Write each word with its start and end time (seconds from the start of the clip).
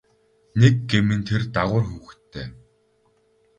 Нэг 0.59 0.75
гэм 0.89 1.07
нь 1.17 1.25
тэр 1.27 1.41
дагавар 1.55 1.85
хүүхэдтэй. 1.89 2.47